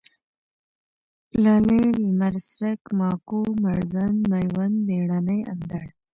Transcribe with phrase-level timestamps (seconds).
[1.43, 5.83] لالی، لمرڅرک، ماکو، مړوند، مېوند، مېړنی، اندړ